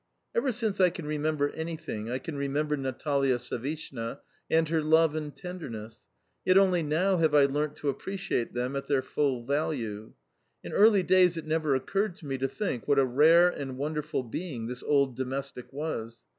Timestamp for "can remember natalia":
2.17-3.37